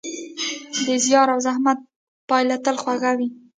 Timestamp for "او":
1.33-1.39